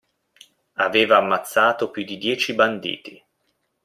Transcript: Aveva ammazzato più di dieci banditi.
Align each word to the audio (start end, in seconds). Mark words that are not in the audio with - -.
Aveva 0.77 1.17
ammazzato 1.17 1.91
più 1.91 2.03
di 2.03 2.17
dieci 2.17 2.55
banditi. 2.55 3.23